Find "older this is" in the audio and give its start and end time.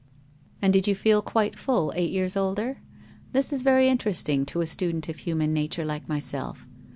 2.35-3.61